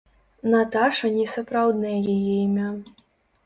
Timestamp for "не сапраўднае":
1.19-1.95